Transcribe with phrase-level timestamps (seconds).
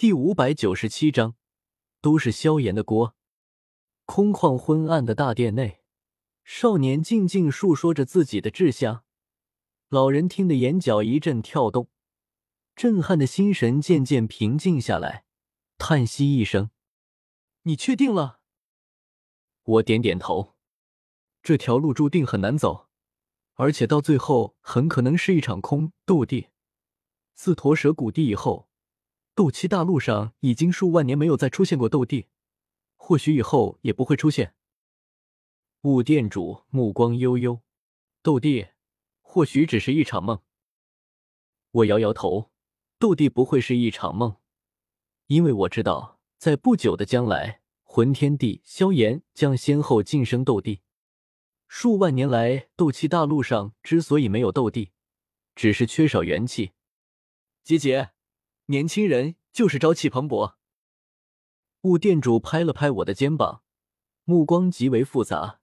[0.00, 1.36] 第五百九十七章，
[2.00, 3.14] 都是萧炎的锅。
[4.06, 5.82] 空旷昏暗的大殿内，
[6.42, 9.04] 少年静静述说着自己的志向。
[9.90, 11.90] 老人听得眼角一阵跳动，
[12.74, 15.26] 震撼的心神渐渐平静下来，
[15.76, 16.70] 叹息一声
[17.64, 18.40] ：“你确定了？”
[19.64, 20.56] 我点点头。
[21.42, 22.88] 这条路注定很难走，
[23.56, 26.48] 而且到最后很可能是一场空斗地。
[27.34, 28.69] 自驼蛇谷地以后。
[29.34, 32.26] 斗气大陆上已经数万年没有再出现过斗帝，
[32.96, 34.54] 或许以后也不会出现。
[35.82, 37.62] 雾店主目光悠悠，
[38.22, 38.66] 斗帝
[39.20, 40.42] 或许只是一场梦。
[41.70, 42.50] 我摇摇头，
[42.98, 44.36] 斗帝不会是一场梦，
[45.28, 50.80] 因为我知道，在不久的将来，魂天帝萧炎将先后晋升斗帝。
[51.66, 54.90] 数万年来，斗气大陆上之所以没有斗帝，
[55.54, 56.72] 只是缺少元气。
[57.62, 58.10] 姐姐。
[58.70, 60.54] 年轻人就是朝气蓬勃。
[61.80, 63.64] 雾店主拍了拍我的肩膀，
[64.22, 65.60] 目光极为复杂，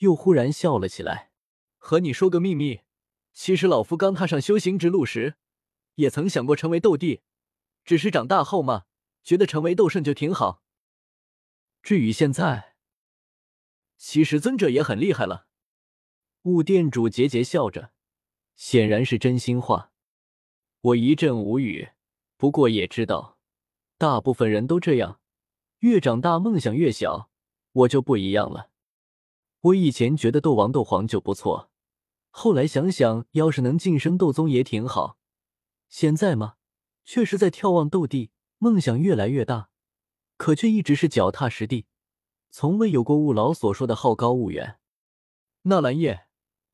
[0.00, 1.32] 又忽然笑了起来。
[1.78, 2.82] 和你说个秘密，
[3.32, 5.36] 其实老夫刚踏上修行之路时，
[5.94, 7.22] 也曾想过成为斗帝，
[7.82, 8.84] 只是长大后嘛，
[9.22, 10.62] 觉得成为斗圣就挺好。
[11.82, 12.76] 至于现在，
[13.96, 15.46] 其实尊者也很厉害了。
[16.42, 17.92] 雾店主桀桀笑着，
[18.54, 19.94] 显然是真心话。
[20.82, 21.92] 我一阵无语。
[22.40, 23.36] 不过也知道，
[23.98, 25.20] 大部分人都这样，
[25.80, 27.28] 越长大梦想越小。
[27.72, 28.70] 我就不一样了。
[29.60, 31.70] 我以前觉得斗王、斗皇就不错，
[32.30, 35.18] 后来想想，要是能晋升斗宗也挺好。
[35.90, 36.54] 现在嘛，
[37.04, 39.68] 却是在眺望斗帝，梦想越来越大，
[40.38, 41.84] 可却一直是脚踏实地，
[42.48, 44.78] 从未有过雾老所说的好高骛远。
[45.64, 46.26] 纳兰叶，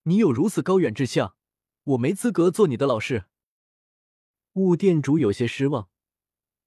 [0.05, 1.35] 你有如此高远志向，
[1.83, 3.25] 我没资格做你的老师。
[4.57, 5.91] 雾店主有些失望，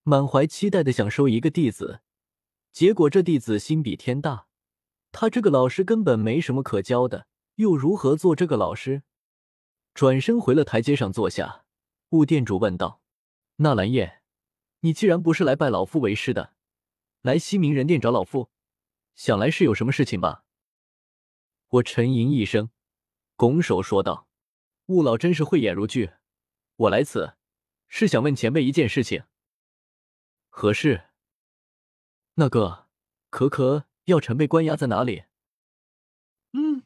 [0.03, 2.01] 满怀期待的想收一个弟子，
[2.71, 4.45] 结果这弟子心比天大，
[5.11, 9.01] 他这个老师根本没什么可教的，又如何做这个老师？
[9.95, 11.65] 转身回了台阶上坐下，
[12.09, 13.01] 雾店主问道
[13.57, 14.21] ：“纳兰叶，
[14.81, 16.53] 你既然不是来拜老夫为师的，
[17.23, 18.51] 来西明人殿找老夫，
[19.15, 20.43] 想来是有什么事情吧？”
[21.69, 22.69] 我沉吟一声，
[23.35, 24.27] 拱手说道
[24.85, 26.13] ：“雾老真是慧眼如炬，
[26.75, 27.33] 我来此。”
[27.89, 29.23] 是想问前辈一件事情。
[30.47, 31.09] 何事？
[32.35, 32.87] 那个
[33.29, 35.25] 可可药尘被关押在哪里？
[36.53, 36.83] 嗯。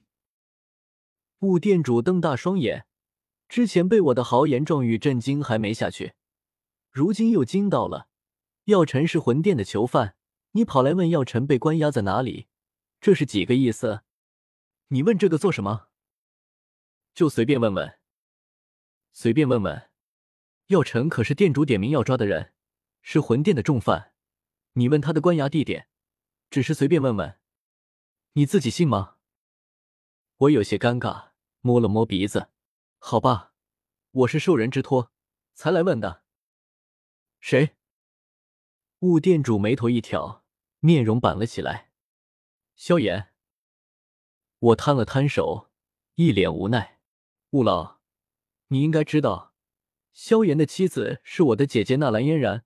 [1.40, 2.88] 雾店主瞪大双眼，
[3.47, 6.14] 之前被我的豪言壮语震惊还没下去，
[6.90, 8.08] 如今又惊到了。
[8.66, 10.16] 药尘是魂殿的囚犯，
[10.52, 12.47] 你跑来问药尘被关押在哪里，
[13.02, 14.03] 这是几个意思？
[14.88, 15.90] 你问这个做什么？
[17.14, 18.00] 就随便问问。
[19.12, 19.90] 随便问问。
[20.73, 22.53] 药尘可是店主点名要抓的人，
[23.03, 24.13] 是魂殿的重犯。
[24.73, 25.88] 你问他的关押地点，
[26.50, 27.39] 只是随便问问，
[28.34, 29.17] 你自己信吗？
[30.38, 32.50] 我有些尴尬，摸了摸鼻子。
[32.97, 33.53] 好吧，
[34.11, 35.11] 我是受人之托
[35.53, 36.23] 才来问的。
[37.40, 37.75] 谁？
[39.01, 40.44] 雾店主眉头一挑，
[40.79, 41.91] 面容板了起来。
[42.75, 43.31] 萧炎。
[44.57, 45.69] 我摊了摊手，
[46.16, 47.00] 一脸无奈。
[47.51, 48.00] 雾老，
[48.69, 49.53] 你应该知道。
[50.13, 52.63] 萧炎的妻子是我的姐姐纳兰嫣然，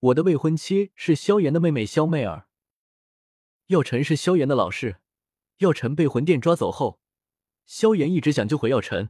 [0.00, 2.46] 我的未婚妻是萧炎的妹妹萧媚儿。
[3.68, 5.00] 药尘是萧炎的老师，
[5.58, 7.00] 药尘被魂殿抓走后，
[7.64, 9.08] 萧炎一直想救回药尘，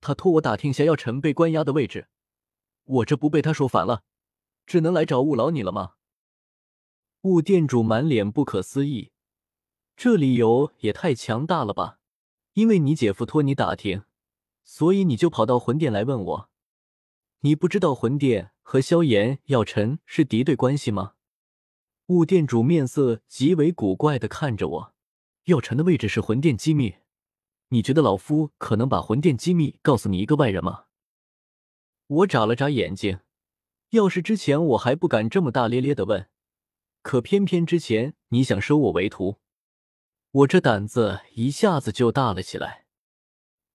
[0.00, 2.08] 他托我打听下药尘被关押的位置，
[2.84, 4.02] 我这不被他说烦了，
[4.64, 5.96] 只能来找雾老你了吗？
[7.22, 9.12] 雾店主满脸不可思议，
[9.94, 11.98] 这理由也太强大了吧？
[12.54, 14.04] 因为你姐夫托你打听，
[14.64, 16.49] 所以你就跑到魂殿来问我。
[17.42, 21.14] 你不知道魂殿和萧炎、药尘是敌对关系吗？
[22.08, 24.94] 雾店主面色极为古怪的看着我。
[25.44, 26.96] 药尘的位置是魂殿机密，
[27.68, 30.84] 你觉得老夫可能把魂殿机密告诉你一个外人吗？
[32.08, 33.20] 我眨了眨眼睛。
[33.90, 36.28] 要是之前我还不敢这么大咧咧的问，
[37.00, 39.38] 可偏偏之前你想收我为徒，
[40.30, 42.84] 我这胆子一下子就大了起来。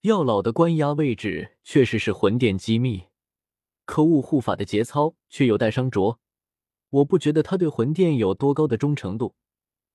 [0.01, 3.05] 药老的关押位置确实是魂殿机密。
[3.85, 6.17] 可悟护法的节操却有待商酌。
[6.89, 9.35] 我不觉得他对魂殿有多高的忠诚度，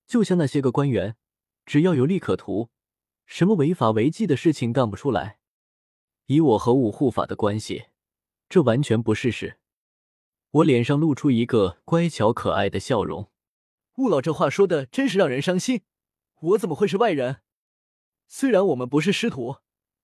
[0.06, 1.16] 就像那些个官员，
[1.64, 2.70] 只要有利可图，
[3.26, 5.38] 什么违法违纪的事情干不出来。
[6.26, 7.86] 以我和雾护法的关系，
[8.48, 9.58] 这完全不是事。
[10.50, 13.30] 我脸上露出一个乖巧可爱的笑容。
[13.96, 15.82] 雾老这话说的真是让人伤心。
[16.40, 17.42] 我怎么会是外人？
[18.26, 19.58] 虽然我们不是师徒，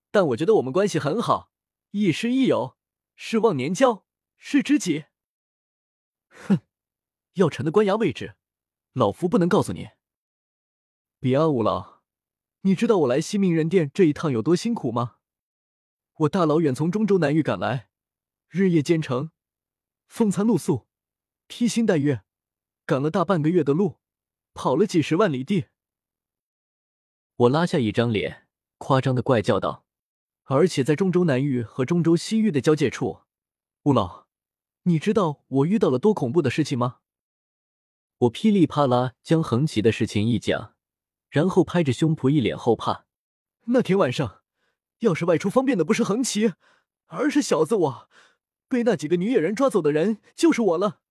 [0.09, 1.51] 但我觉得我们关系很好，
[1.91, 2.76] 亦师亦友。
[3.19, 4.05] 是忘年交，
[4.37, 5.05] 是知己。
[6.29, 6.59] 哼，
[7.33, 8.35] 药尘的关押位置，
[8.93, 9.89] 老夫不能告诉你。
[11.19, 12.03] 别啊，五老，
[12.61, 15.17] 你知道我来西明人殿这一趟有多辛苦吗？
[16.19, 17.89] 我大老远从中州南域赶来，
[18.49, 19.31] 日夜兼程，
[20.05, 20.87] 风餐露宿，
[21.47, 22.23] 披星戴月，
[22.85, 23.97] 赶了大半个月的路，
[24.53, 25.65] 跑了几十万里地。
[27.35, 28.47] 我拉下一张脸，
[28.77, 29.85] 夸张的怪叫道
[30.47, 33.19] ：“而且在中州南域和中州西域的交界处，
[33.83, 34.25] 五老，
[34.83, 36.99] 你知道我遇到了多恐怖的事情吗？”
[38.19, 40.73] 我噼里啪啦将横旗的事情一讲。
[41.29, 43.05] 然后拍着胸脯，一脸后怕。
[43.65, 44.43] 那天晚上，
[44.99, 46.53] 要是外出方便的不是横旗，
[47.07, 48.09] 而是小子我，
[48.69, 51.01] 被那几个女野人抓走的人就是我了。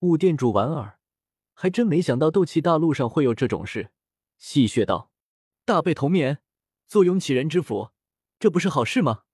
[0.00, 0.98] 雾店主莞尔，
[1.54, 3.92] 还真没想到斗气大陆上会有这种事，
[4.36, 5.12] 戏谑道
[5.64, 6.40] ：“大被同眠，
[6.88, 7.92] 坐拥杞人之福，
[8.38, 9.24] 这不是好事吗？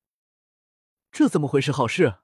[1.12, 2.20] 这怎么会是好事？”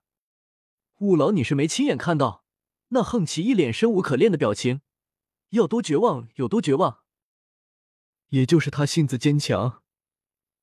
[1.00, 2.44] 五老，你是没亲眼看到
[2.88, 4.80] 那横旗一脸生无可恋的表情，
[5.50, 7.00] 要多绝望有多绝望。
[8.28, 9.82] 也就是他性子坚强，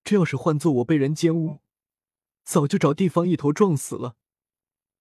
[0.04, 1.60] 这要是换做我被人奸污，
[2.44, 4.16] 早就找地方一头撞死了。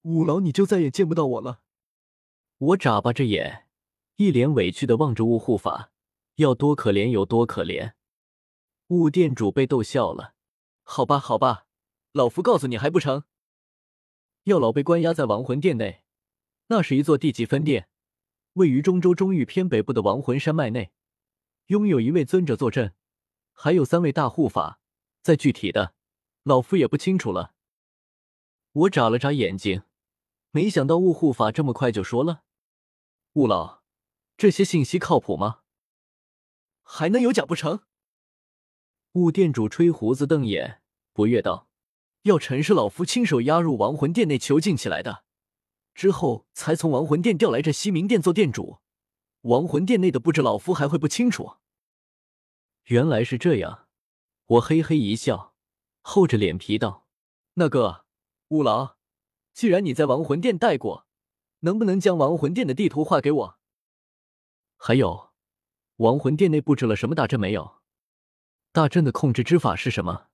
[0.02, 1.62] 五老，你就再也见不到我了。
[2.58, 3.66] 我眨巴着眼，
[4.16, 5.92] 一脸委屈的望着雾护法，
[6.36, 7.94] 要多可怜有多可怜。
[8.88, 10.35] 雾店主被逗笑了。
[10.88, 11.66] 好吧，好吧，
[12.12, 13.24] 老夫告诉你还不成？
[14.44, 16.04] 药老被关押在亡魂殿内，
[16.68, 17.88] 那是一座地级分殿，
[18.52, 20.92] 位于中州中域偏北部的亡魂山脉内。
[21.66, 22.94] 拥有一位尊者坐镇，
[23.52, 24.80] 还有三位大护法。
[25.22, 25.96] 再具体的，
[26.44, 27.56] 老夫也不清楚了。
[28.70, 29.82] 我眨了眨眼睛，
[30.52, 32.44] 没想到雾护法这么快就说了。
[33.32, 33.82] 雾老，
[34.36, 35.62] 这些信息靠谱吗？
[36.84, 37.85] 还能有假不成？
[39.16, 40.82] 雾店主吹胡子瞪眼，
[41.14, 41.70] 不悦道
[42.24, 45.24] ：“药尘是老夫亲手押入亡魂殿内囚禁起来的，
[45.94, 48.80] 之后才从亡魂殿调来这西明殿做殿主。”
[49.48, 51.54] 亡魂殿内的布置，老夫还会不清楚？
[52.84, 53.86] 原来是这样，
[54.44, 55.54] 我嘿嘿一笑，
[56.02, 57.06] 厚着脸皮道
[57.54, 58.04] ：“那个
[58.48, 58.96] 五郎，
[59.54, 61.06] 既然你在亡魂殿待过，
[61.60, 63.58] 能不能将亡魂殿的地图画给我？
[64.76, 65.30] 还有，
[65.96, 67.76] 亡魂殿内布置了什么大阵没有？
[68.76, 70.26] 大阵的控制之法是什么？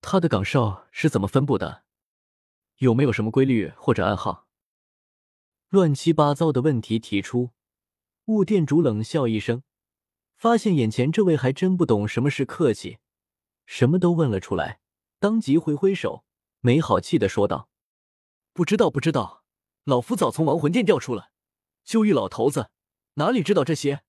[0.00, 1.84] 他的岗哨是怎么分布的？
[2.78, 4.48] 有没有什么规律或者暗号？
[5.68, 7.52] 乱七八糟的问题提出。”
[8.26, 9.62] 雾店主冷笑一声，
[10.36, 12.98] 发现眼前这位还真不懂什么是客气，
[13.66, 14.80] 什么都问了出来，
[15.20, 16.24] 当即挥挥手，
[16.58, 17.68] 没好气的说道
[18.52, 19.44] ：“不知道，不知道，
[19.84, 21.30] 老夫早从亡魂殿调出了。
[21.84, 22.72] 就一老头子
[23.14, 24.02] 哪里知道这些？”